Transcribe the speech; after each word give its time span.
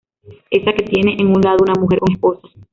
Esa 0.49 0.73
que 0.73 0.83
tiene 0.85 1.15
en 1.19 1.27
un 1.27 1.41
lado 1.41 1.57
una 1.61 1.79
mujer 1.79 1.99
con 1.99 2.11
esposas. 2.11 2.51